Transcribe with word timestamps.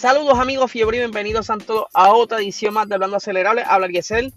Saludos 0.00 0.38
amigos 0.38 0.72
fiebre 0.72 0.96
bienvenidos 0.96 1.50
a 1.50 1.58
todos 1.58 1.84
a 1.92 2.14
otra 2.14 2.38
edición 2.38 2.72
más 2.72 2.88
de 2.88 2.94
Hablando 2.94 3.18
Acelerable. 3.18 3.64
Habla 3.66 3.86
Giesel. 3.88 4.32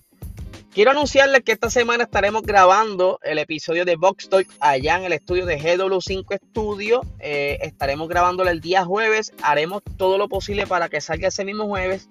Quiero 0.73 0.91
anunciarles 0.91 1.41
que 1.45 1.53
esta 1.53 1.69
semana 1.69 2.03
estaremos 2.03 2.41
grabando 2.41 3.17
el 3.23 3.37
episodio 3.37 3.85
de 3.85 3.95
Box 3.95 4.27
Talk 4.27 4.45
allá 4.59 4.97
en 4.97 5.05
el 5.05 5.13
estudio 5.13 5.45
de 5.45 5.57
GW5 5.57 6.37
Studio. 6.49 6.99
Eh, 7.19 7.59
estaremos 7.61 8.09
grabándolo 8.09 8.49
el 8.49 8.59
día 8.59 8.83
jueves. 8.83 9.31
Haremos 9.41 9.81
todo 9.95 10.17
lo 10.17 10.27
posible 10.27 10.67
para 10.67 10.89
que 10.89 10.99
salga 10.99 11.29
ese 11.29 11.45
mismo 11.45 11.65
jueves, 11.65 12.09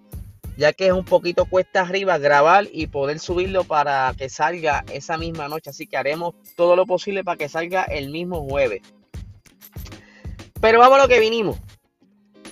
ya 0.57 0.73
que 0.73 0.87
es 0.87 0.93
un 0.95 1.05
poquito 1.05 1.45
cuesta 1.45 1.83
arriba 1.83 2.17
grabar 2.17 2.69
y 2.73 2.87
poder 2.87 3.19
subirlo 3.19 3.65
para 3.65 4.15
que 4.17 4.31
salga 4.31 4.83
esa 4.91 5.19
misma 5.19 5.49
noche. 5.49 5.69
Así 5.69 5.87
que 5.87 5.99
haremos 5.99 6.37
todo 6.57 6.75
lo 6.75 6.87
posible 6.87 7.23
para 7.23 7.37
que 7.37 7.51
salga 7.51 7.83
el 7.85 8.09
mismo 8.09 8.49
jueves. 8.49 8.81
Pero 10.59 10.79
vamos 10.79 10.99
a 10.99 11.03
lo 11.03 11.09
que 11.09 11.21
vinimos. 11.21 11.59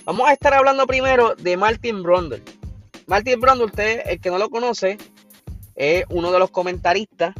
Vamos 0.03 0.27
a 0.27 0.33
estar 0.33 0.53
hablando 0.55 0.87
primero 0.87 1.35
de 1.35 1.57
Martin 1.57 2.01
Brundle. 2.01 2.41
Martin 3.05 3.39
Brundle, 3.39 3.65
usted, 3.65 4.01
el 4.07 4.19
que 4.19 4.31
no 4.31 4.39
lo 4.39 4.49
conoce, 4.49 4.97
es 5.75 6.05
uno 6.09 6.31
de 6.31 6.39
los 6.39 6.49
comentaristas 6.49 7.35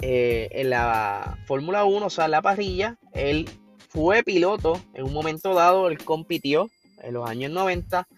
eh, 0.00 0.48
en 0.52 0.70
la 0.70 1.38
Fórmula 1.46 1.84
1, 1.84 2.06
o 2.06 2.10
sea, 2.10 2.24
en 2.24 2.30
la 2.30 2.40
parrilla. 2.40 2.96
Él 3.12 3.46
fue 3.90 4.22
piloto 4.22 4.80
en 4.94 5.04
un 5.04 5.12
momento 5.12 5.52
dado, 5.52 5.88
él 5.88 5.98
compitió 5.98 6.70
en 7.02 7.12
los 7.12 7.28
años 7.28 7.50
90 7.50 8.08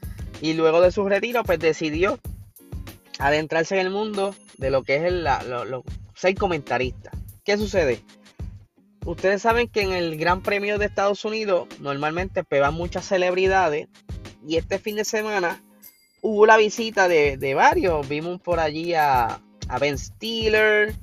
y 0.41 0.55
luego 0.55 0.81
de 0.81 0.93
su 0.93 1.05
retiro, 1.09 1.43
pues 1.43 1.59
decidió 1.59 2.21
adentrarse 3.19 3.75
en 3.81 3.87
el 3.87 3.93
mundo 3.93 4.33
de 4.59 4.71
lo 4.71 4.85
que 4.85 4.97
es 4.97 5.03
el, 5.05 5.25
los 5.25 5.83
seis 6.15 6.39
comentaristas. 6.39 7.13
¿Qué 7.45 7.59
sucede? 7.59 8.01
Ustedes 9.09 9.41
saben 9.41 9.69
que 9.69 9.81
en 9.81 9.95
el 9.95 10.19
Gran 10.19 10.43
Premio 10.43 10.77
de 10.77 10.85
Estados 10.85 11.25
Unidos 11.25 11.67
normalmente 11.81 12.45
pegan 12.45 12.75
muchas 12.75 13.07
celebridades 13.07 13.89
y 14.47 14.57
este 14.57 14.79
fin 14.79 14.97
de 14.97 15.05
semana 15.07 15.65
hubo 16.21 16.45
la 16.45 16.59
visita 16.59 17.09
de, 17.09 17.55
varios. 17.55 18.07
Vimos 18.07 18.39
por 18.39 18.61
allí 18.61 18.93
a, 18.93 19.41
Ben 19.81 19.97
Stiller, 19.97 20.95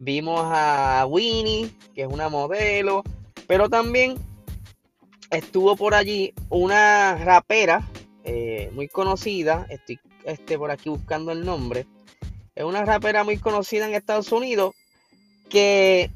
vimos 0.00 0.40
a 0.44 1.06
Winnie, 1.08 1.70
que 1.94 2.02
es 2.02 2.08
una 2.08 2.28
modelo, 2.28 3.04
pero 3.46 3.68
también 3.68 4.16
estuvo 5.30 5.76
por 5.76 5.94
allí 5.94 6.34
una 6.48 7.14
rapera 7.14 7.88
eh, 8.24 8.70
muy 8.72 8.88
conocida, 8.88 9.68
estoy 9.70 10.00
este, 10.24 10.58
por 10.58 10.72
aquí 10.72 10.88
buscando 10.88 11.30
el 11.30 11.44
nombre, 11.44 11.86
es 12.56 12.64
una 12.64 12.84
rapera 12.84 13.22
muy 13.22 13.38
conocida 13.38 13.86
en 13.86 13.94
Estados 13.94 14.32
Unidos 14.32 14.74
que 15.48 16.10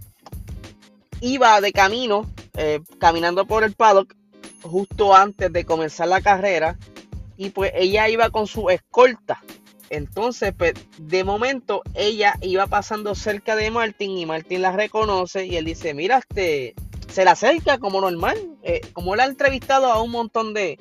iba 1.26 1.60
de 1.60 1.72
camino, 1.72 2.30
eh, 2.56 2.80
caminando 2.98 3.46
por 3.46 3.64
el 3.64 3.74
paddock, 3.74 4.14
justo 4.62 5.14
antes 5.14 5.52
de 5.52 5.64
comenzar 5.64 6.08
la 6.08 6.20
carrera, 6.20 6.78
y 7.36 7.50
pues 7.50 7.72
ella 7.74 8.08
iba 8.08 8.30
con 8.30 8.46
su 8.46 8.70
escolta. 8.70 9.42
Entonces, 9.90 10.54
pues, 10.56 10.74
de 10.98 11.24
momento, 11.24 11.82
ella 11.94 12.36
iba 12.40 12.66
pasando 12.66 13.14
cerca 13.14 13.56
de 13.56 13.70
Martin 13.70 14.18
y 14.18 14.26
Martin 14.26 14.62
la 14.62 14.72
reconoce 14.72 15.46
y 15.46 15.56
él 15.56 15.64
dice, 15.64 15.94
mira, 15.94 16.18
este, 16.18 16.74
se 17.12 17.24
la 17.24 17.32
acerca 17.32 17.78
como 17.78 18.00
normal, 18.00 18.36
eh, 18.62 18.80
como 18.92 19.14
él 19.14 19.20
ha 19.20 19.26
entrevistado 19.26 19.86
a 19.86 20.02
un 20.02 20.10
montón 20.10 20.54
de, 20.54 20.78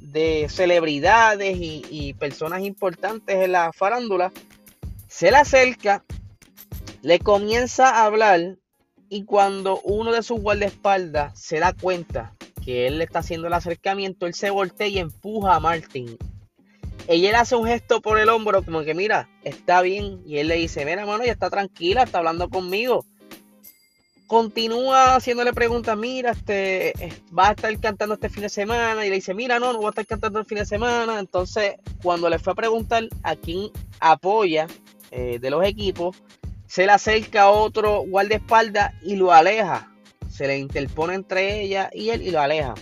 de 0.00 0.46
celebridades 0.50 1.56
y, 1.58 1.84
y 1.90 2.14
personas 2.14 2.62
importantes 2.62 3.36
en 3.36 3.52
la 3.52 3.72
farándula, 3.72 4.32
se 5.08 5.30
la 5.30 5.40
acerca, 5.40 6.04
le 7.00 7.18
comienza 7.18 7.88
a 7.88 8.04
hablar 8.04 8.56
y 9.08 9.24
cuando 9.24 9.80
uno 9.82 10.12
de 10.12 10.22
sus 10.22 10.40
guardaespaldas 10.40 11.38
se 11.38 11.58
da 11.58 11.72
cuenta 11.72 12.34
que 12.64 12.86
él 12.86 12.98
le 12.98 13.04
está 13.04 13.20
haciendo 13.20 13.46
el 13.46 13.54
acercamiento, 13.54 14.26
él 14.26 14.34
se 14.34 14.50
voltea 14.50 14.88
y 14.88 14.98
empuja 14.98 15.54
a 15.54 15.60
Martin. 15.60 16.18
Ella 17.06 17.30
le 17.30 17.36
hace 17.38 17.56
un 17.56 17.66
gesto 17.66 18.02
por 18.02 18.18
el 18.18 18.28
hombro, 18.28 18.62
como 18.62 18.82
que 18.82 18.92
mira, 18.94 19.30
está 19.42 19.80
bien. 19.80 20.20
Y 20.26 20.36
él 20.38 20.48
le 20.48 20.56
dice, 20.56 20.84
mira, 20.84 21.00
hermano, 21.00 21.24
ya 21.24 21.32
está 21.32 21.48
tranquila, 21.48 22.02
está 22.02 22.18
hablando 22.18 22.50
conmigo. 22.50 23.06
Continúa 24.26 25.14
haciéndole 25.14 25.54
preguntas, 25.54 25.96
mira, 25.96 26.32
este, 26.32 26.92
va 27.36 27.48
a 27.48 27.52
estar 27.52 27.80
cantando 27.80 28.14
este 28.14 28.28
fin 28.28 28.42
de 28.42 28.50
semana. 28.50 29.06
Y 29.06 29.08
le 29.08 29.14
dice, 29.14 29.32
mira, 29.32 29.58
no, 29.58 29.72
no 29.72 29.80
va 29.80 29.88
a 29.88 29.90
estar 29.90 30.06
cantando 30.06 30.38
el 30.38 30.44
fin 30.44 30.58
de 30.58 30.66
semana. 30.66 31.18
Entonces, 31.18 31.76
cuando 32.02 32.28
le 32.28 32.38
fue 32.38 32.52
a 32.52 32.56
preguntar 32.56 33.04
a 33.22 33.36
quién 33.36 33.70
apoya 34.00 34.66
eh, 35.10 35.38
de 35.40 35.48
los 35.48 35.64
equipos, 35.64 36.14
se 36.68 36.84
le 36.84 36.92
acerca 36.92 37.42
a 37.42 37.50
otro 37.50 38.02
guardaespaldas 38.02 38.92
y 39.02 39.16
lo 39.16 39.32
aleja. 39.32 39.90
Se 40.30 40.46
le 40.46 40.58
interpone 40.58 41.14
entre 41.14 41.62
ella 41.62 41.90
y 41.92 42.10
él 42.10 42.22
y 42.22 42.30
lo 42.30 42.40
aleja. 42.40 42.74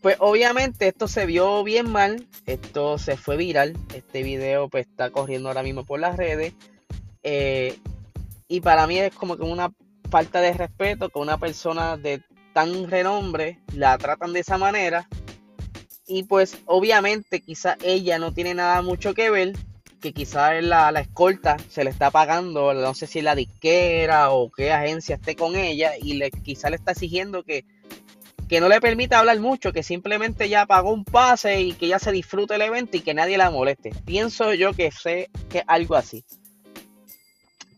Pues 0.00 0.16
obviamente 0.20 0.86
esto 0.86 1.08
se 1.08 1.26
vio 1.26 1.64
bien 1.64 1.90
mal, 1.90 2.28
esto 2.46 2.98
se 2.98 3.16
fue 3.16 3.36
viral, 3.36 3.76
este 3.94 4.22
video 4.22 4.68
pues 4.68 4.86
está 4.86 5.10
corriendo 5.10 5.48
ahora 5.48 5.64
mismo 5.64 5.84
por 5.84 5.98
las 5.98 6.16
redes. 6.16 6.54
Eh, 7.24 7.76
y 8.46 8.60
para 8.60 8.86
mí 8.86 8.98
es 8.98 9.12
como 9.12 9.36
que 9.36 9.42
una 9.42 9.72
falta 10.08 10.40
de 10.40 10.52
respeto 10.52 11.10
que 11.10 11.18
una 11.18 11.36
persona 11.36 11.96
de 11.96 12.22
tan 12.54 12.88
renombre 12.88 13.58
la 13.74 13.98
tratan 13.98 14.32
de 14.32 14.40
esa 14.40 14.56
manera. 14.56 15.08
Y 16.06 16.22
pues 16.22 16.58
obviamente 16.64 17.40
quizá 17.40 17.76
ella 17.82 18.20
no 18.20 18.32
tiene 18.32 18.54
nada 18.54 18.82
mucho 18.82 19.14
que 19.14 19.30
ver 19.30 19.52
que 20.00 20.12
quizás 20.12 20.62
la, 20.62 20.92
la 20.92 21.00
escolta 21.00 21.56
se 21.68 21.84
le 21.84 21.90
está 21.90 22.10
pagando, 22.10 22.72
no 22.72 22.94
sé 22.94 23.06
si 23.06 23.20
la 23.20 23.34
disquera 23.34 24.30
o 24.30 24.50
qué 24.50 24.72
agencia 24.72 25.16
esté 25.16 25.34
con 25.34 25.56
ella 25.56 25.92
y 26.00 26.14
le, 26.14 26.30
quizá 26.30 26.70
le 26.70 26.76
está 26.76 26.92
exigiendo 26.92 27.42
que, 27.42 27.64
que 28.48 28.60
no 28.60 28.68
le 28.68 28.80
permita 28.80 29.18
hablar 29.18 29.38
mucho, 29.40 29.72
que 29.72 29.82
simplemente 29.82 30.48
ya 30.48 30.66
pagó 30.66 30.92
un 30.92 31.04
pase 31.04 31.60
y 31.60 31.72
que 31.72 31.88
ya 31.88 31.98
se 31.98 32.12
disfrute 32.12 32.54
el 32.54 32.62
evento 32.62 32.96
y 32.96 33.00
que 33.00 33.14
nadie 33.14 33.38
la 33.38 33.50
moleste. 33.50 33.92
Pienso 34.04 34.54
yo 34.54 34.72
que 34.72 34.90
sé 34.90 35.30
que 35.50 35.62
algo 35.66 35.96
así. 35.96 36.24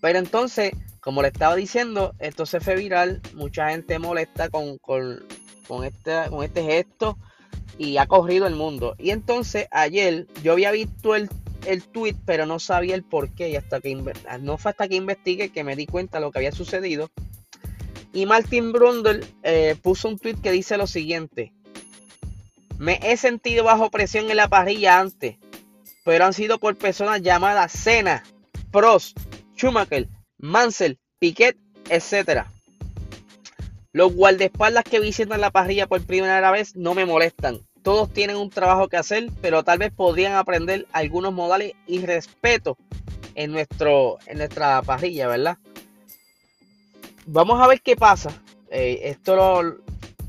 Pero 0.01 0.19
entonces, 0.19 0.73
como 1.01 1.23
le 1.23 1.29
estaba 1.29 1.57
diciendo, 1.57 2.15
esto 2.19 2.47
se 2.47 2.61
fue 2.61 2.77
viral, 2.77 3.21
mucha 3.35 3.71
gente 3.71 3.99
molesta 3.99 4.49
con, 4.49 4.79
con, 4.79 5.25
con, 5.67 5.85
este, 5.85 6.29
con 6.29 6.45
este 6.45 6.63
gesto 6.63 7.19
y 7.79 7.97
ha 7.97 8.07
corrido 8.07 8.47
el 8.47 8.55
mundo. 8.55 8.95
Y 8.99 9.11
entonces 9.11 9.67
ayer 9.71 10.27
yo 10.43 10.53
había 10.53 10.71
visto 10.71 11.15
el 11.15 11.29
el 11.67 11.85
tweet, 11.85 12.17
pero 12.25 12.47
no 12.47 12.59
sabía 12.59 12.95
el 12.95 13.03
por 13.03 13.35
qué. 13.35 13.51
Y 13.51 13.57
hasta 13.57 13.81
que 13.81 13.95
no 14.41 14.59
fue 14.59 14.71
hasta 14.71 14.89
que 14.89 14.97
investigué 14.97 15.51
que 15.51 15.65
me 15.65 15.77
di 15.77 15.87
cuenta 15.87 16.19
de 16.19 16.25
lo 16.25 16.33
que 16.33 16.39
había 16.39 16.53
sucedido. 16.53 17.11
Y 18.13 18.27
Martin 18.27 18.73
Brundle 18.73 19.21
eh, 19.43 19.77
puso 19.81 20.09
un 20.09 20.19
tweet 20.19 20.37
que 20.43 20.51
dice 20.51 20.77
lo 20.77 20.87
siguiente: 20.87 21.53
Me 22.79 22.99
he 23.03 23.17
sentido 23.17 23.65
bajo 23.65 23.91
presión 23.91 24.31
en 24.31 24.37
la 24.37 24.49
parrilla 24.49 24.99
antes, 24.99 25.37
pero 26.05 26.25
han 26.25 26.33
sido 26.33 26.59
por 26.59 26.77
personas 26.77 27.23
llamadas 27.23 27.73
Senna, 27.73 28.25
Prost, 28.73 29.19
Schumacher, 29.57 30.09
Mansell, 30.39 30.99
Piquet, 31.19 31.57
etc. 31.89 32.47
Los 33.93 34.15
guardaespaldas 34.15 34.85
que 34.85 35.01
visitan 35.01 35.41
la 35.41 35.51
parrilla 35.51 35.87
por 35.87 36.05
primera 36.05 36.51
vez 36.51 36.77
no 36.77 36.95
me 36.95 37.05
molestan 37.05 37.61
todos 37.83 38.13
tienen 38.13 38.37
un 38.37 38.51
trabajo 38.51 38.89
que 38.89 38.97
hacer, 38.97 39.29
pero 39.41 39.63
tal 39.63 39.79
vez 39.79 39.93
podrían 39.93 40.35
aprender 40.35 40.87
algunos 40.93 41.33
modales 41.33 41.73
y 41.87 42.05
respeto 42.05 42.77
en, 43.35 43.53
nuestro, 43.53 44.19
en 44.27 44.39
nuestra 44.39 44.83
parrilla, 44.83 45.29
¿verdad? 45.29 45.59
Vamos 47.27 47.61
a 47.61 47.67
ver 47.67 47.81
qué 47.81 47.97
pasa. 47.97 48.31
Eh, 48.71 49.01
esto 49.05 49.37
lo, 49.37 49.63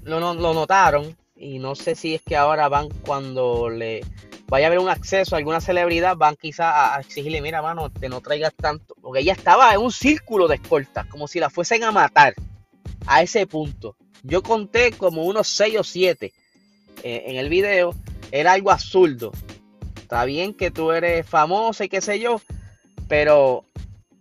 lo, 0.04 0.54
notaron 0.54 1.16
y 1.36 1.60
no 1.60 1.76
sé 1.76 1.96
si 1.96 2.16
es 2.16 2.22
que 2.22 2.36
ahora 2.36 2.70
van 2.70 2.90
cuando 3.06 3.70
le 3.70 4.02
vaya 4.48 4.66
a 4.66 4.68
haber 4.68 4.80
un 4.80 4.90
acceso 4.90 5.36
a 5.36 5.38
alguna 5.38 5.62
celebridad, 5.62 6.18
van 6.18 6.36
quizá 6.36 6.96
a, 6.96 7.00
exigirle, 7.00 7.42
mira, 7.42 7.62
mano, 7.62 7.90
te 7.90 8.10
no 8.10 8.22
traigas 8.22 8.54
tanto. 8.54 8.96
Porque 9.02 9.22
ella 9.22 9.34
estaba 9.34 9.74
en 9.74 9.80
un 9.80 9.92
círculo 9.92 10.48
de 10.48 10.56
escoltas, 10.56 11.06
como 11.08 11.28
si 11.28 11.40
la 11.40 11.50
fuesen 11.50 11.84
a 11.84 11.92
matar 11.92 12.34
a 13.08 13.22
ese 13.22 13.48
punto. 13.48 13.96
Yo 14.24 14.44
conté 14.44 14.92
como 14.92 15.24
unos 15.24 15.48
6 15.48 15.80
o 15.80 15.84
7 15.84 16.26
eh, 16.26 16.34
en 17.04 17.36
el 17.36 17.50
video 17.50 17.94
era 18.32 18.54
algo 18.54 18.72
absurdo. 18.72 19.32
Está 19.96 20.26
bien 20.26 20.54
que 20.54 20.72
tú 20.72 20.92
eres 20.92 21.26
famosa 21.26 21.86
y 21.86 21.90
qué 21.90 22.02
sé 22.02 22.20
yo, 22.20 22.42
pero 23.08 23.66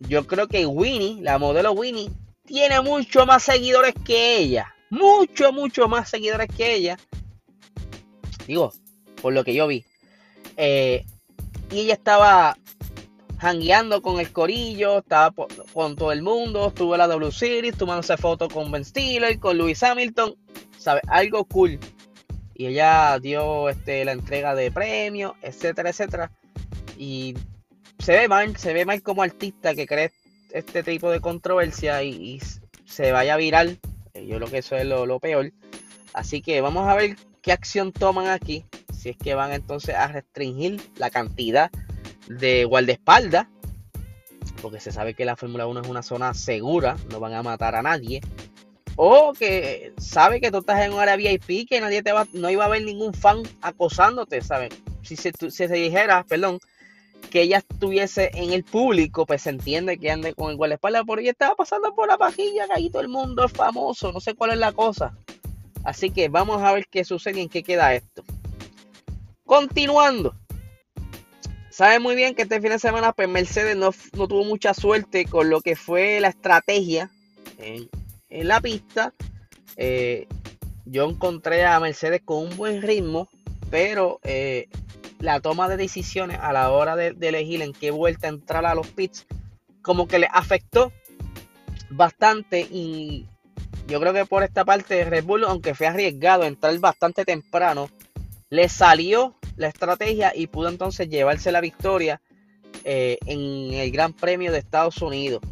yo 0.01 0.27
creo 0.27 0.49
que 0.49 0.67
Winnie, 0.67 1.21
la 1.21 1.39
modelo 1.39 1.73
Winnie, 1.73 2.11
tiene 2.45 2.81
mucho 2.81 3.27
más 3.27 3.43
seguidores 3.43 3.95
que 4.05 4.39
ella. 4.39 4.75
Mucho, 4.91 5.53
mucho 5.53 5.89
más 5.89 6.09
seguidores 6.09 6.49
que 6.57 6.75
ella. 6.75 6.99
Digo, 8.47 8.73
por 9.21 9.33
lo 9.33 9.45
que 9.45 9.55
yo 9.55 9.67
vi. 9.67 9.85
Eh, 10.57 11.05
y 11.71 11.81
ella 11.81 11.95
estaba 11.95 12.57
jangueando 13.39 14.03
con 14.03 14.21
el 14.21 14.33
corillo, 14.33 14.99
estaba 14.99 15.35
con 15.73 15.97
todo 15.97 16.13
el 16.13 16.23
mundo, 16.23 16.69
estuvo 16.69 16.95
en 16.95 16.99
la 16.99 17.07
W 17.07 17.33
Series, 17.33 17.77
tomándose 17.77 18.17
fotos 18.17 18.53
con 18.53 18.71
Ben 18.71 18.85
Stiller, 18.85 19.39
con 19.39 19.57
Lewis 19.57 19.83
Hamilton, 19.83 20.35
¿sabes? 20.79 21.03
Algo 21.09 21.45
cool 21.45 21.79
y 22.61 22.67
ella 22.67 23.19
dio 23.19 23.71
este, 23.71 24.05
la 24.05 24.13
entrega 24.13 24.55
de 24.55 24.71
premios, 24.71 25.33
etcétera, 25.41 25.89
etcétera. 25.89 26.31
Y 26.99 27.35
se 27.99 28.13
ve 28.13 28.29
mal, 28.29 28.55
se 28.59 28.75
ve 28.75 28.85
mal 28.85 29.03
como 29.03 29.23
artista 29.23 29.75
que 29.75 29.87
cree 29.87 30.13
este 30.53 30.83
tipo 30.83 31.11
de 31.11 31.23
controversia 31.23 32.03
y, 32.03 32.39
se 32.85 33.13
vaya 33.13 33.39
viral. 33.39 33.81
Eh, 34.13 34.27
yo 34.27 34.37
creo 34.37 34.51
que 34.51 34.59
eso 34.59 34.77
es 34.77 34.85
lo, 34.85 35.19
peor. 35.21 35.53
Así 36.13 36.43
que 36.43 36.61
vamos 36.61 36.87
a 36.87 36.95
ver 36.97 37.17
qué 37.41 37.53
acción 37.53 37.93
toman 37.93 38.27
aquí. 38.27 38.67
Si 38.95 39.09
es 39.09 39.17
que 39.17 39.35
van 39.35 39.55
entonces 39.55 39.95
a 39.95 40.09
restringir 40.09 40.83
la 40.97 41.09
cantidad 41.09 41.71
de 42.29 42.67
guardaespaldas. 42.67 43.47
Porque 44.61 44.81
se 44.81 44.93
sabe 44.93 45.15
que 45.15 45.25
la 45.25 45.35
Fórmula 45.35 45.67
1 45.67 45.81
es 45.81 45.89
una 45.89 46.03
zona 46.03 46.35
segura. 46.35 46.99
No 47.11 47.21
van 47.21 47.33
a 47.33 47.43
matar 47.43 47.75
a 47.75 47.81
nadie. 47.81 48.21
O 49.03 49.33
que 49.33 49.95
sabe 49.97 50.43
que 50.43 50.51
tú 50.51 50.59
estás 50.59 50.83
en 50.83 50.93
un 50.93 51.01
área 51.01 51.17
VIP 51.17 51.67
que 51.67 51.81
nadie 51.81 52.03
te 52.03 52.13
va, 52.13 52.29
no 52.35 52.51
iba 52.51 52.65
a 52.65 52.67
haber 52.67 52.85
ningún 52.85 53.15
fan 53.15 53.39
acosándote, 53.63 54.43
¿sabes? 54.43 54.75
Si 55.01 55.17
se, 55.17 55.33
si 55.33 55.51
se 55.51 55.73
dijera, 55.73 56.23
perdón, 56.23 56.59
que 57.31 57.41
ella 57.41 57.65
estuviese 57.67 58.31
en 58.35 58.53
el 58.53 58.63
público, 58.63 59.25
pues 59.25 59.41
se 59.41 59.49
entiende 59.49 59.97
que 59.97 60.11
ande 60.11 60.35
con 60.35 60.51
el 60.51 60.59
guardaespaldas, 60.59 61.05
por 61.05 61.19
ella 61.19 61.31
estaba 61.31 61.55
pasando 61.55 61.95
por 61.95 62.09
la 62.09 62.19
pajilla, 62.19 62.67
que 62.67 62.75
ahí 62.75 62.91
todo 62.91 63.01
el 63.01 63.09
mundo 63.09 63.47
es 63.47 63.53
famoso, 63.53 64.13
no 64.13 64.21
sé 64.21 64.35
cuál 64.35 64.51
es 64.51 64.59
la 64.59 64.73
cosa. 64.73 65.17
Así 65.83 66.11
que 66.11 66.29
vamos 66.29 66.63
a 66.63 66.71
ver 66.71 66.87
qué 66.91 67.03
sucede 67.03 67.39
y 67.39 67.45
en 67.45 67.49
qué 67.49 67.63
queda 67.63 67.95
esto. 67.95 68.23
Continuando. 69.47 70.35
Sabe 71.71 72.01
muy 72.01 72.17
bien 72.17 72.35
que 72.35 72.43
este 72.43 72.61
fin 72.61 72.69
de 72.69 72.79
semana 72.79 73.15
pues 73.15 73.31
Mercedes 73.31 73.79
no, 73.79 73.93
tuvo 74.29 74.45
mucha 74.45 74.75
suerte 74.75 75.25
con 75.25 75.49
lo 75.49 75.63
que 75.63 75.75
fue 75.75 76.21
la 76.21 76.29
estrategia 76.29 77.11
en, 77.57 77.89
la 78.31 78.61
pista. 78.61 79.13
Eh, 79.77 80.27
yo 80.85 81.09
encontré 81.09 81.65
a 81.65 81.79
Mercedes 81.81 82.23
con 82.25 82.39
un 82.39 82.57
buen 82.57 82.83
ritmo, 82.83 83.29
pero 83.71 84.21
eh, 84.25 84.69
la 85.21 85.41
toma 85.41 85.69
de 85.69 85.77
decisiones 85.77 86.39
a 86.41 86.53
la 86.53 86.71
hora 86.71 86.97
de, 86.97 87.15
elegir 87.21 87.63
en 87.63 87.73
qué 87.73 87.91
vuelta 87.91 88.29
entrar 88.29 88.67
a 88.67 88.75
los 88.75 88.89
pits, 88.89 89.27
como 89.83 90.09
que 90.09 90.19
le 90.19 90.29
afectó 90.33 90.93
bastante 91.91 92.61
y 92.61 93.27
yo 93.87 94.01
creo 94.01 94.13
que 94.13 94.25
por 94.25 94.43
esta 94.43 94.65
parte 94.65 94.95
de 94.95 95.05
Red 95.05 95.25
Bull, 95.25 95.45
aunque 95.45 95.75
fue 95.75 95.87
arriesgado 95.87 96.45
entrar 96.45 96.77
bastante 96.79 97.25
temprano, 97.25 97.91
le 98.49 98.69
salió 98.69 99.37
la 99.57 99.69
estrategia 99.69 100.33
y 100.35 100.47
pudo 100.47 100.69
entonces 100.69 101.09
llevarse 101.09 101.53
la 101.53 101.61
victoria 101.61 102.21
eh, 102.85 103.19
en 103.27 103.75
el 103.75 103.91
Gran 103.91 104.13
Premio 104.13 104.53
de 104.53 104.59
Estados 104.59 105.03
Unidos. 105.03 105.43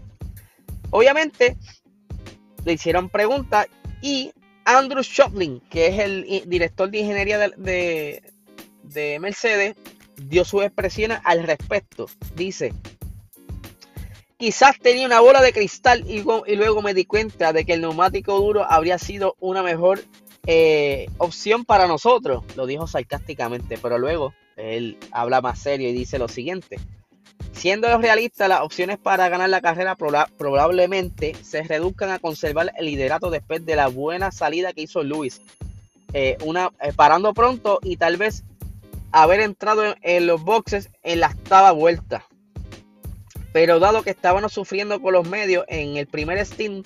Obviamente 0.91 1.57
le 2.69 2.75
hicieron 2.75 3.09
preguntas 3.09 3.67
y 4.03 4.31
Andrew 4.65 5.03
Shoplin, 5.03 5.61
que 5.71 5.87
es 5.87 5.99
el 5.99 6.43
director 6.47 6.91
de 6.91 6.99
ingeniería 6.99 7.39
de, 7.39 8.23
de 8.83 9.19
Mercedes 9.19 9.75
dio 10.17 10.45
sus 10.45 10.63
expresiones 10.65 11.19
al 11.25 11.45
respecto. 11.45 12.07
Dice, 12.35 12.75
quizás 14.37 14.79
tenía 14.79 15.07
una 15.07 15.21
bola 15.21 15.41
de 15.41 15.55
cristal 15.55 16.05
y, 16.07 16.23
luego 16.23 16.83
me 16.83 16.93
di 16.93 17.07
cuenta 17.07 17.55
de 17.55 17.65
que 17.65 17.73
el 17.73 17.81
neumático 17.81 18.39
duro 18.39 18.67
habría 18.69 18.99
sido 18.99 19.35
una 19.41 19.63
mejor 19.63 20.01
eh, 20.47 21.09
opción 21.17 21.65
para 21.65 21.87
nosotros. 21.87 22.45
Lo 22.55 22.67
dijo 22.67 22.87
sarcásticamente, 22.87 23.79
pero 23.81 23.97
luego 23.97 24.35
él 24.57 24.99
habla 25.11 25.41
más 25.41 25.59
serio 25.59 25.89
y 25.89 25.93
dice 25.93 26.19
lo 26.19 26.29
siguiente. 26.29 26.79
Siendo 27.59 27.99
realistas, 27.99 28.49
las 28.49 28.61
opciones 28.61 28.99
para 28.99 29.29
ganar 29.29 29.51
la 29.51 29.61
carrera 29.61 29.97
probablemente 29.97 31.35
se 31.43 31.65
reduzcan 31.65 32.11
a 32.11 32.21
conservar 32.21 32.73
el 32.77 32.87
liderato 32.87 33.31
después 33.31 33.67
de 33.67 33.75
la 33.75 33.89
buena 33.89 34.31
salida 34.31 34.73
que 34.73 34.83
hizo 34.83 35.03
Luis. 35.03 35.41
Eh, 36.13 36.39
eh, 36.41 36.93
parando 36.95 37.35
pronto 37.35 37.81
y 37.83 37.97
tal 37.97 38.17
vez 38.17 38.45
haber 39.11 39.41
entrado 39.41 39.97
en, 40.03 40.27
los 40.29 40.41
boxes 40.45 40.89
en 41.03 41.19
la 41.19 41.31
octava 41.31 41.73
vuelta. 41.73 42.25
Pero 43.53 43.81
dado 43.81 44.05
que 44.05 44.11
estábamos 44.11 44.53
sufriendo 44.53 45.03
con 45.03 45.15
los 45.15 45.29
medios 45.29 45.65
en 45.67 45.97
el 45.97 46.07
primer 46.07 46.47
Steam, 46.47 46.85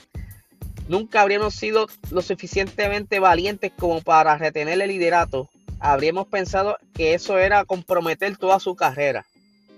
nunca 0.89 1.21
habríamos 1.21 1.55
sido 1.55 1.87
lo 2.11 2.23
suficientemente 2.23 3.19
valientes 3.21 3.73
como 3.79 4.01
para 4.01 4.39
retener 4.39 4.81
el 4.81 4.89
liderato. 4.89 5.51
Habríamos 5.81 6.29
pensado 6.29 6.79
que 6.95 7.13
eso 7.13 7.37
era 7.39 7.67
comprometer 7.67 8.39
toda 8.39 8.59
su 8.59 8.75
carrera. 8.75 9.27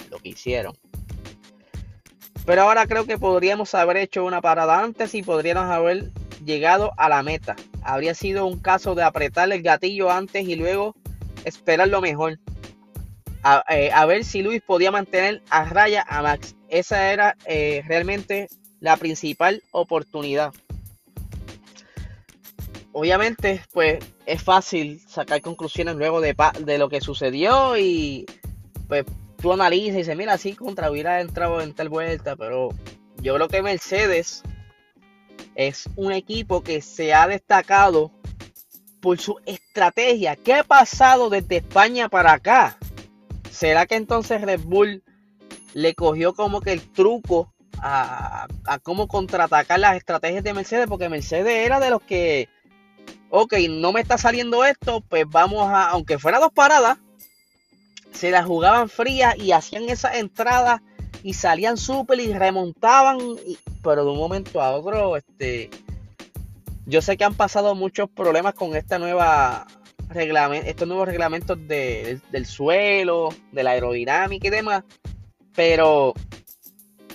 Lo 0.08 0.20
que 0.20 0.28
hicieron. 0.28 0.76
Pero 2.46 2.62
ahora 2.62 2.86
creo 2.86 3.06
que 3.06 3.18
podríamos 3.18 3.74
haber 3.74 3.96
hecho 3.96 4.24
una 4.24 4.40
parada 4.40 4.80
antes 4.80 5.14
y 5.14 5.22
podríamos 5.22 5.64
haber 5.64 6.10
llegado 6.44 6.92
a 6.96 7.08
la 7.08 7.22
meta. 7.22 7.56
Habría 7.82 8.14
sido 8.14 8.46
un 8.46 8.60
caso 8.60 8.94
de 8.94 9.02
apretar 9.02 9.50
el 9.50 9.62
gatillo 9.62 10.10
antes 10.10 10.46
y 10.46 10.56
luego 10.56 10.94
esperar 11.44 11.88
lo 11.88 12.00
mejor. 12.00 12.38
Eh, 13.68 13.90
a, 13.92 14.06
ver 14.06 14.24
si 14.24 14.42
Luis 14.42 14.62
podía 14.62 14.90
mantener 14.90 15.42
a 15.50 15.64
raya 15.64 16.04
a 16.06 16.22
Max. 16.22 16.54
Esa 16.68 17.12
era 17.12 17.36
eh, 17.46 17.82
realmente 17.86 18.48
la 18.80 18.96
principal 18.96 19.62
oportunidad. 19.70 20.52
Obviamente, 22.92 23.62
pues 23.72 23.98
es 24.24 24.42
fácil 24.42 25.00
sacar 25.06 25.40
conclusiones 25.40 25.96
luego 25.96 26.20
de, 26.20 26.34
de 26.60 26.78
lo 26.78 26.88
que 26.88 27.00
sucedió 27.00 27.76
y 27.76 28.24
pues 28.88 29.04
tú 29.44 29.52
analizas 29.52 29.96
y 29.96 29.98
dices, 29.98 30.16
mira, 30.16 30.38
sí, 30.38 30.54
contra 30.54 30.90
hubiera 30.90 31.20
entrado 31.20 31.60
en 31.60 31.74
tal 31.74 31.90
vuelta, 31.90 32.34
pero 32.34 32.70
yo 33.20 33.34
creo 33.34 33.48
que 33.48 33.60
Mercedes 33.60 34.42
es 35.54 35.86
un 35.96 36.12
equipo 36.12 36.62
que 36.62 36.80
se 36.80 37.12
ha 37.12 37.28
destacado 37.28 38.10
por 39.02 39.18
su 39.18 39.36
estrategia. 39.44 40.34
¿Qué 40.34 40.54
ha 40.54 40.64
pasado 40.64 41.28
desde 41.28 41.58
España 41.58 42.08
para 42.08 42.32
acá? 42.32 42.78
¿Será 43.50 43.84
que 43.84 43.96
entonces 43.96 44.40
Red 44.40 44.60
Bull 44.60 45.04
le 45.74 45.94
cogió 45.94 46.32
como 46.32 46.62
que 46.62 46.72
el 46.72 46.80
truco 46.80 47.52
a, 47.82 48.46
cómo 48.82 49.08
contraatacar 49.08 49.78
las 49.78 49.98
estrategias 49.98 50.42
de 50.42 50.54
Mercedes? 50.54 50.86
Porque 50.88 51.10
Mercedes 51.10 51.66
era 51.66 51.80
de 51.80 51.90
los 51.90 52.00
que, 52.00 52.48
ok, 53.28 53.52
no 53.68 53.92
me 53.92 54.00
está 54.00 54.16
saliendo 54.16 54.64
esto, 54.64 55.02
pues 55.02 55.26
vamos 55.28 55.68
a, 55.68 55.90
aunque 55.90 56.18
fuera 56.18 56.38
dos 56.38 56.52
paradas, 56.54 56.96
se 58.14 58.30
las 58.30 58.46
jugaban 58.46 58.88
frías 58.88 59.36
y 59.36 59.52
hacían 59.52 59.88
esas 59.88 60.16
entradas 60.16 60.80
y 61.22 61.34
salían 61.34 61.76
súper 61.76 62.20
y 62.20 62.32
remontaban, 62.32 63.18
pero 63.82 64.04
de 64.04 64.10
un 64.10 64.18
momento 64.18 64.60
a 64.62 64.72
otro, 64.72 65.16
este, 65.16 65.70
yo 66.86 67.02
sé 67.02 67.16
que 67.16 67.24
han 67.24 67.34
pasado 67.34 67.74
muchos 67.74 68.08
problemas 68.10 68.54
con 68.54 68.76
esta 68.76 68.98
nueva 68.98 69.66
estos 70.14 70.86
nuevos 70.86 71.08
reglamentos 71.08 71.58
del 71.66 72.46
suelo, 72.46 73.30
de 73.50 73.62
la 73.64 73.70
aerodinámica 73.70 74.46
y 74.46 74.50
demás, 74.50 74.84
pero 75.54 76.14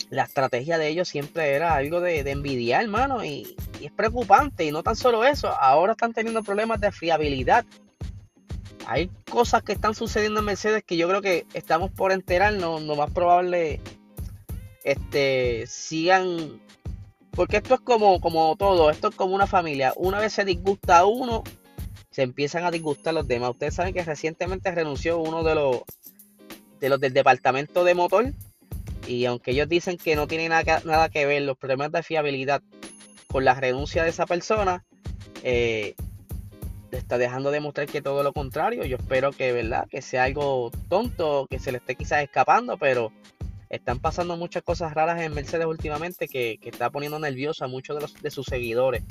la 0.10 0.24
estrategia 0.24 0.78
de 0.78 0.88
ellos 0.88 1.08
siempre 1.08 1.54
era 1.54 1.76
algo 1.76 2.02
de, 2.02 2.20
envidiar, 2.30 2.84
hermano, 2.84 3.24
y, 3.24 3.56
es 3.82 3.92
preocupante. 3.92 4.66
Y 4.66 4.72
no 4.72 4.84
tan 4.84 4.96
solo 4.96 5.24
eso, 5.24 5.48
ahora 5.48 5.94
están 5.94 6.14
teniendo 6.14 6.44
problemas 6.44 6.82
de 6.82 6.92
fiabilidad. 6.92 7.66
Hay 8.92 9.12
cosas 9.30 9.62
que 9.62 9.74
están 9.74 9.94
sucediendo 9.94 10.40
en 10.40 10.48
Mercedes 10.48 10.84
que 10.84 10.98
yo 10.98 11.08
creo 11.08 11.22
que 11.22 11.46
estamos 11.54 11.92
por 11.92 12.12
enterarnos, 12.12 12.82
lo 12.82 12.96
más 12.96 13.12
probable 13.12 13.80
este, 14.84 15.66
sigan 15.68 16.60
porque 17.40 17.58
esto 17.58 17.76
es 17.76 17.82
como, 17.82 18.20
como 18.20 18.56
todo, 18.56 18.90
esto 18.90 19.10
es 19.10 19.16
como 19.16 19.36
una 19.36 19.46
familia. 19.46 19.94
Una 19.96 20.20
vez 20.20 20.34
se 20.34 20.44
disgusta 20.44 20.98
a 20.98 21.06
uno, 21.06 21.44
se 22.10 22.24
empiezan 22.24 22.66
a 22.66 22.72
disgustar 22.72 23.14
los 23.14 23.28
demás. 23.28 23.52
Ustedes 23.52 23.76
saben 23.76 23.94
que 23.94 24.04
recientemente 24.04 24.72
renunció 24.72 25.20
uno 25.20 25.44
de 25.44 25.54
los, 25.54 25.84
de 26.80 26.90
los 26.90 27.00
del 27.00 27.14
departamento 27.14 27.84
de 27.84 27.94
motor. 27.94 28.34
Y 29.08 29.26
aunque 29.26 29.52
ellos 29.52 29.70
dicen 29.70 29.98
que 29.98 30.16
no 30.16 30.28
tiene 30.28 30.50
nada, 30.50 30.82
nada 30.84 31.10
que 31.10 31.28
ver 31.28 31.44
los 31.44 31.58
problemas 31.58 31.92
de 31.92 32.02
fiabilidad 32.02 32.64
con 33.28 33.46
la 33.46 33.54
renuncia 33.54 34.04
de 34.04 34.10
esa 34.10 34.26
persona, 34.26 34.84
eh, 35.44 35.94
está 36.98 37.18
dejando 37.18 37.52
de 37.52 37.60
mostrar 37.60 37.88
que 37.88 38.02
todo 38.02 38.24
lo 38.24 38.34
contrario. 38.34 38.86
Yo 38.86 38.98
espero 38.98 39.32
que, 39.32 39.52
¿verdad? 39.52 39.88
Que 39.90 40.02
sea 40.02 40.24
algo 40.24 40.72
tonto, 40.90 41.48
que 41.50 41.60
se 41.60 41.72
le 41.72 41.78
esté 41.78 41.96
quizás 41.96 42.24
escapando, 42.24 42.78
pero 42.78 43.12
están 43.70 44.00
pasando 44.00 44.36
muchas 44.36 44.64
cosas 44.64 44.94
raras 44.94 45.22
en 45.22 45.34
Mercedes 45.34 45.68
últimamente 45.68 46.28
que, 46.28 46.60
está 46.64 46.90
poniendo 46.90 47.20
nervioso 47.20 47.64
a 47.64 47.68
muchos 47.68 47.96
de, 47.96 48.02
los, 48.02 48.14
de 48.14 48.32
sus 48.32 48.46
seguidores. 48.46 49.04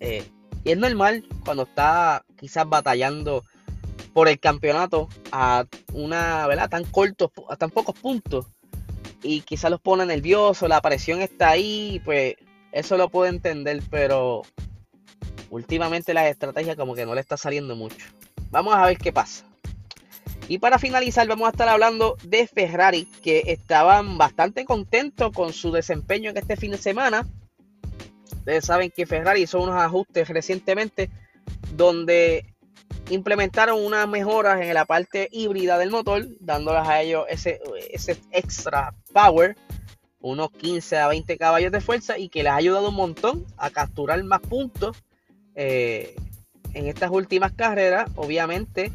Eh, 0.00 0.24
y 0.64 0.70
es 0.72 0.78
normal 0.78 1.24
cuando 1.44 1.64
está 1.64 2.24
quizás 2.36 2.68
batallando 2.68 3.44
por 4.12 4.28
el 4.28 4.40
campeonato 4.40 5.08
a 5.30 5.66
una, 5.92 6.46
¿verdad? 6.46 6.70
Tan 6.70 6.84
cortos, 6.84 7.30
a 7.48 7.56
tan 7.56 7.70
pocos 7.70 7.94
puntos. 7.98 8.46
Y 9.22 9.42
quizás 9.42 9.70
los 9.70 9.80
pone 9.80 10.06
nerviosos, 10.06 10.68
la 10.68 10.80
presión 10.80 11.20
está 11.20 11.50
ahí, 11.50 12.00
pues 12.04 12.34
eso 12.72 12.96
lo 12.96 13.10
puedo 13.10 13.26
entender, 13.26 13.82
pero 13.90 14.42
últimamente 15.56 16.14
las 16.14 16.26
estrategias 16.26 16.76
como 16.76 16.94
que 16.94 17.06
no 17.06 17.14
le 17.14 17.20
está 17.20 17.36
saliendo 17.36 17.74
mucho. 17.74 18.06
Vamos 18.50 18.74
a 18.74 18.86
ver 18.86 18.98
qué 18.98 19.12
pasa. 19.12 19.44
Y 20.48 20.58
para 20.58 20.78
finalizar 20.78 21.26
vamos 21.26 21.48
a 21.48 21.50
estar 21.50 21.68
hablando 21.68 22.16
de 22.22 22.46
Ferrari, 22.46 23.06
que 23.22 23.42
estaban 23.46 24.16
bastante 24.16 24.64
contentos 24.64 25.32
con 25.32 25.52
su 25.52 25.72
desempeño 25.72 26.30
en 26.30 26.36
este 26.36 26.56
fin 26.56 26.70
de 26.70 26.78
semana. 26.78 27.26
Ustedes 28.32 28.64
saben 28.64 28.92
que 28.94 29.06
Ferrari 29.06 29.42
hizo 29.42 29.60
unos 29.60 29.74
ajustes 29.74 30.28
recientemente 30.28 31.10
donde 31.74 32.44
implementaron 33.10 33.84
unas 33.84 34.06
mejoras 34.08 34.60
en 34.60 34.72
la 34.74 34.84
parte 34.84 35.28
híbrida 35.32 35.78
del 35.78 35.90
motor, 35.90 36.26
dándoles 36.40 36.86
a 36.86 37.02
ellos 37.02 37.24
ese, 37.28 37.60
ese 37.90 38.16
extra 38.30 38.94
power, 39.12 39.56
unos 40.20 40.50
15 40.52 40.96
a 40.98 41.08
20 41.08 41.38
caballos 41.38 41.72
de 41.72 41.80
fuerza 41.80 42.18
y 42.18 42.28
que 42.28 42.42
les 42.42 42.52
ha 42.52 42.56
ayudado 42.56 42.88
un 42.88 42.94
montón 42.94 43.46
a 43.56 43.70
capturar 43.70 44.22
más 44.24 44.40
puntos. 44.40 44.96
Eh, 45.56 46.14
en 46.74 46.86
estas 46.86 47.10
últimas 47.10 47.52
carreras, 47.52 48.10
obviamente, 48.14 48.92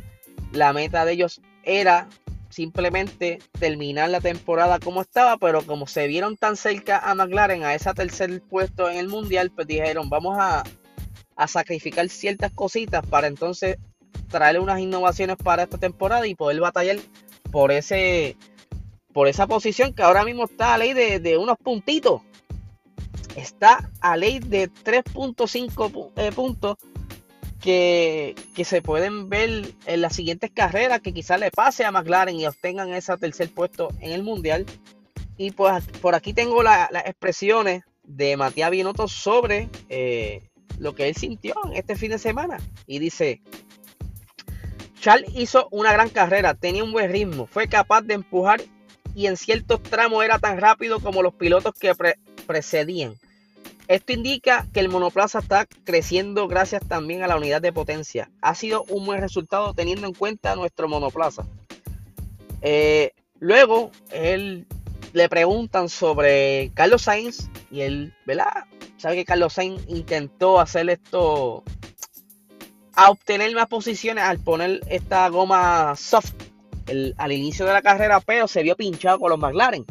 la 0.53 0.71
meta 0.73 1.03
de 1.03 1.13
ellos 1.13 1.41
era 1.63 2.07
simplemente 2.51 3.39
terminar 3.59 4.09
la 4.09 4.21
temporada 4.21 4.79
como 4.79 5.01
estaba, 5.01 5.37
pero 5.37 5.65
como 5.65 5.87
se 5.87 6.07
vieron 6.07 6.37
tan 6.37 6.57
cerca 6.57 6.99
a 6.99 7.15
McLaren, 7.15 7.63
a 7.63 7.73
ese 7.73 7.91
tercer 7.93 8.41
puesto 8.41 8.89
en 8.89 8.97
el 8.97 9.07
mundial, 9.07 9.51
pues 9.51 9.67
dijeron, 9.67 10.09
vamos 10.09 10.37
a, 10.39 10.63
sacrificar 11.47 12.07
ciertas 12.07 12.51
cositas 12.51 13.03
para 13.07 13.25
entonces 13.25 13.77
traerle 14.29 14.59
unas 14.59 14.79
innovaciones 14.79 15.37
para 15.37 15.63
esta 15.63 15.79
temporada 15.79 16.27
y 16.27 16.35
poder 16.35 16.59
batallar 16.59 16.97
por 17.51 17.71
ese 17.71 18.37
por 19.11 19.27
esa 19.27 19.47
posición 19.47 19.91
que 19.91 20.03
ahora 20.03 20.23
mismo 20.23 20.43
está 20.43 20.75
a 20.75 20.77
ley 20.77 20.93
de, 20.93 21.37
unos 21.39 21.57
puntitos. 21.57 22.21
Está 23.35 23.89
a 24.01 24.17
ley 24.17 24.39
de 24.39 24.69
3.5 24.69 26.11
eh, 26.17 26.31
puntos 26.31 26.77
que, 27.61 28.35
se 28.65 28.81
pueden 28.81 29.29
ver 29.29 29.73
en 29.85 30.01
las 30.01 30.15
siguientes 30.15 30.51
carreras 30.51 31.01
que 31.01 31.13
quizás 31.13 31.39
le 31.39 31.51
pase 31.51 31.85
a 31.85 31.91
McLaren 31.91 32.35
y 32.35 32.47
obtengan 32.47 32.93
ese 32.93 33.15
tercer 33.17 33.49
puesto 33.53 33.89
en 33.99 34.11
el 34.11 34.23
mundial. 34.23 34.65
Y 35.37 35.51
pues 35.51 35.85
por 36.01 36.15
aquí 36.15 36.33
tengo 36.33 36.61
las 36.63 36.89
expresiones 37.05 37.83
de 38.03 38.35
Matías 38.37 38.71
Binotto 38.71 39.07
sobre 39.07 39.69
eh, 39.89 40.49
lo 40.77 40.93
que 40.95 41.07
él 41.07 41.15
sintió 41.15 41.55
en 41.65 41.73
este 41.73 41.95
fin 41.95 42.11
de 42.11 42.17
semana. 42.17 42.57
Y 42.87 42.99
dice, 42.99 43.41
Charles 44.99 45.31
hizo 45.35 45.67
una 45.71 45.93
gran 45.93 46.09
carrera, 46.09 46.53
tenía 46.53 46.83
un 46.83 46.91
buen 46.91 47.11
ritmo, 47.11 47.47
fue 47.47 47.67
capaz 47.67 48.01
de 48.01 48.15
empujar 48.15 48.61
y 49.15 49.27
en 49.27 49.37
ciertos 49.37 49.81
tramos 49.83 50.23
era 50.23 50.39
tan 50.39 50.59
rápido 50.59 50.99
como 50.99 51.23
los 51.23 51.33
pilotos 51.33 51.73
que 51.79 51.93
precedían. 52.45 53.15
Esto 53.87 54.13
indica 54.13 54.67
que 54.73 54.79
el 54.79 54.89
monoplaza 54.89 55.39
está 55.39 55.65
creciendo 55.83 56.47
gracias 56.47 56.81
también 56.87 57.23
a 57.23 57.27
la 57.27 57.35
unidad 57.35 57.61
de 57.61 57.73
potencia. 57.73 58.29
Ha 58.41 58.55
sido 58.55 58.83
un 58.85 59.05
buen 59.05 59.19
resultado 59.19 59.73
teniendo 59.73 60.07
en 60.07 60.13
cuenta 60.13 60.55
nuestro 60.55 60.87
monoplaza. 60.87 61.45
Eh, 62.61 63.11
luego, 63.39 63.91
él 64.11 64.65
le 65.13 65.27
preguntan 65.27 65.89
sobre 65.89 66.71
Carlos 66.73 67.01
Sainz 67.01 67.49
y 67.69 67.81
él, 67.81 68.13
¿verdad? 68.25 68.65
Sabe 68.97 69.17
que 69.17 69.25
Carlos 69.25 69.53
Sainz 69.53 69.83
intentó 69.87 70.59
hacer 70.59 70.89
esto 70.89 71.63
a 72.93 73.09
obtener 73.09 73.53
más 73.53 73.67
posiciones 73.67 74.23
al 74.23 74.39
poner 74.39 74.81
esta 74.87 75.27
goma 75.29 75.95
soft 75.97 76.33
al 77.17 77.31
inicio 77.31 77.65
de 77.65 77.73
la 77.73 77.81
carrera, 77.81 78.19
pero 78.19 78.47
se 78.47 78.63
vio 78.63 78.75
pinchado 78.75 79.19
con 79.19 79.29
los 79.29 79.39
McLaren. 79.39 79.85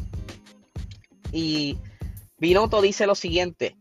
Y 1.33 1.78
Binotto 2.38 2.80
dice 2.80 3.07
lo 3.07 3.14
siguiente: 3.14 3.76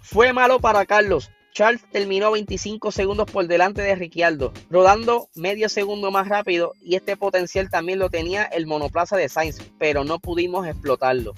fue 0.00 0.32
malo 0.32 0.60
para 0.60 0.84
Carlos. 0.84 1.30
Charles 1.54 1.82
terminó 1.90 2.30
25 2.32 2.92
segundos 2.92 3.30
por 3.30 3.46
delante 3.46 3.82
de 3.82 3.94
Ricciardo, 3.94 4.52
rodando 4.70 5.28
medio 5.34 5.68
segundo 5.68 6.10
más 6.10 6.28
rápido 6.28 6.72
y 6.80 6.96
este 6.96 7.16
potencial 7.16 7.68
también 7.70 7.98
lo 7.98 8.08
tenía 8.08 8.44
el 8.44 8.66
monoplaza 8.66 9.16
de 9.16 9.28
Sainz, 9.28 9.58
pero 9.78 10.02
no 10.04 10.18
pudimos 10.18 10.66
explotarlo. 10.66 11.34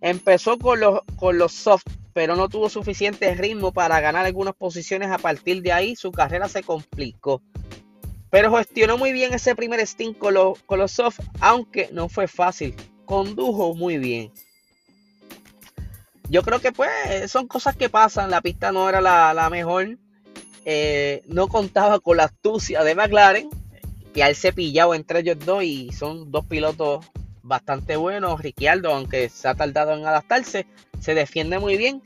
Empezó 0.00 0.58
con 0.58 0.80
los, 0.80 1.00
con 1.16 1.38
los 1.38 1.52
soft, 1.52 1.86
pero 2.12 2.34
no 2.34 2.48
tuvo 2.48 2.68
suficiente 2.68 3.34
ritmo 3.34 3.72
para 3.72 4.00
ganar 4.00 4.24
algunas 4.24 4.54
posiciones. 4.54 5.10
A 5.10 5.18
partir 5.18 5.62
de 5.62 5.72
ahí 5.72 5.96
su 5.96 6.12
carrera 6.12 6.48
se 6.48 6.62
complicó. 6.62 7.42
Pero 8.32 8.56
gestionó 8.56 8.98
muy 8.98 9.12
bien 9.12 9.32
ese 9.32 9.54
primer 9.54 9.86
stint 9.86 10.18
con 10.18 10.34
los, 10.34 10.60
con 10.64 10.80
los 10.80 10.90
soft, 10.90 11.20
aunque 11.38 11.88
no 11.92 12.08
fue 12.08 12.26
fácil. 12.26 12.74
Condujo 13.04 13.76
muy 13.76 13.98
bien 13.98 14.32
yo 16.32 16.42
creo 16.42 16.60
que 16.60 16.72
pues 16.72 16.90
son 17.30 17.46
cosas 17.46 17.76
que 17.76 17.90
pasan. 17.90 18.30
La 18.30 18.40
pista 18.40 18.72
no 18.72 18.88
era 18.88 19.02
la, 19.02 19.48
mejor. 19.50 19.98
Eh, 20.64 21.22
no 21.26 21.46
contaba 21.46 22.00
con 22.00 22.16
la 22.16 22.24
astucia 22.24 22.82
de 22.82 22.94
McLaren, 22.94 23.50
que 24.14 24.22
al 24.22 24.34
cepillado 24.34 24.94
entre 24.94 25.20
ellos 25.20 25.38
dos 25.44 25.62
y 25.62 25.92
son 25.92 26.30
dos 26.30 26.46
pilotos 26.46 27.04
bastante 27.42 27.96
buenos. 27.96 28.40
Ricciardo, 28.40 28.94
aunque 28.94 29.28
se 29.28 29.46
ha 29.46 29.54
tardado 29.54 29.92
en 29.92 30.06
adaptarse, 30.06 30.66
se 31.00 31.14
defiende 31.14 31.58
muy 31.58 31.76
bien. 31.76 32.02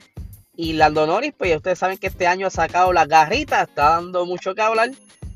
Y 0.56 0.72
Lando 0.72 1.06
Norris, 1.06 1.32
pues 1.38 1.54
ustedes 1.54 1.78
saben 1.78 1.96
que 1.96 2.08
este 2.08 2.26
año 2.26 2.48
ha 2.48 2.50
sacado 2.50 2.92
las 2.92 3.06
garritas, 3.06 3.68
está 3.68 3.90
dando 3.90 4.26
mucho 4.26 4.56
que 4.56 4.62
hablar. 4.62 4.90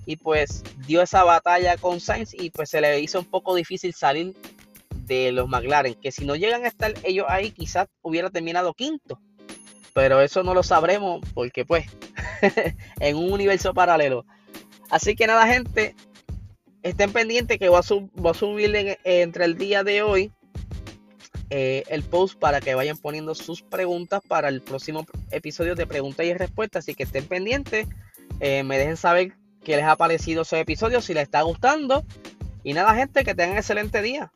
Y 0.06 0.16
pues 0.16 0.62
dio 0.86 1.02
esa 1.02 1.24
batalla 1.24 1.76
con 1.76 2.00
Sainz 2.00 2.34
y 2.34 2.50
pues 2.50 2.70
se 2.70 2.80
le 2.80 3.00
hizo 3.00 3.20
un 3.20 3.26
poco 3.26 3.54
difícil 3.54 3.94
salir 3.94 4.34
de 5.06 5.32
los 5.32 5.48
McLaren, 5.48 5.94
que 5.94 6.12
si 6.12 6.24
no 6.24 6.36
llegan 6.36 6.64
a 6.64 6.68
estar 6.68 6.94
ellos 7.02 7.26
ahí, 7.28 7.50
quizás 7.50 7.88
hubiera 8.02 8.30
terminado 8.30 8.74
quinto. 8.74 9.20
Pero 9.92 10.20
eso 10.20 10.42
no 10.42 10.54
lo 10.54 10.62
sabremos 10.62 11.20
porque 11.34 11.64
pues 11.64 11.86
en 13.00 13.16
un 13.16 13.32
universo 13.32 13.74
paralelo. 13.74 14.24
Así 14.88 15.14
que 15.14 15.26
nada, 15.26 15.46
gente, 15.46 15.94
estén 16.82 17.12
pendientes 17.12 17.58
que 17.58 17.68
voy 17.68 17.78
a, 17.78 18.34
subir 18.34 18.98
entre 19.04 19.44
el 19.44 19.56
día 19.56 19.84
de 19.84 20.02
hoy 20.02 20.32
eh, 21.50 21.82
el 21.88 22.02
post 22.04 22.38
para 22.38 22.60
que 22.60 22.74
vayan 22.76 22.96
poniendo 22.96 23.34
sus 23.34 23.62
preguntas 23.62 24.20
para 24.26 24.48
el 24.48 24.62
próximo 24.62 25.06
episodio 25.32 25.74
de 25.74 25.86
preguntas 25.86 26.24
y 26.24 26.34
respuestas. 26.34 26.84
Así 26.84 26.94
que 26.94 27.02
estén 27.02 27.26
pendientes, 27.26 27.88
eh, 28.38 28.62
me 28.62 28.78
dejen 28.78 28.96
saber 28.96 29.34
qué 29.64 29.76
les 29.76 29.84
ha 29.84 29.96
parecido 29.96 30.42
ese 30.42 30.60
episodio, 30.60 31.00
si 31.00 31.14
les 31.14 31.24
está 31.24 31.42
gustando. 31.42 32.04
Y 32.62 32.74
nada, 32.74 32.94
gente, 32.94 33.24
que 33.24 33.34
tengan 33.34 33.56
excelente 33.56 34.02
día. 34.02 34.32